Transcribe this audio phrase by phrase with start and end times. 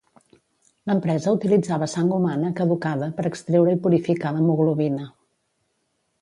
[0.91, 5.07] L'empresa utilitzava sang humana caducada per extreure i purificar l'hemoglobina.